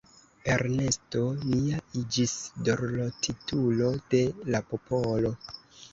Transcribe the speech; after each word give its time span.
Ernesto 0.53 1.21
nia 1.41 1.83
iĝis 2.01 2.33
dorlotitulo 2.69 3.93
de 4.15 4.23
la 4.57 4.67
popolo. 4.73 5.37